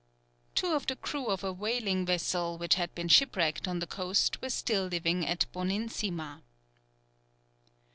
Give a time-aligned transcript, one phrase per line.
[0.55, 4.41] Two of the crew of a whaling vessel, which had been shipwrecked on the coast,
[4.41, 6.41] were still living at Bonin Sima.